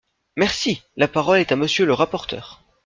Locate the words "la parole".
0.95-1.37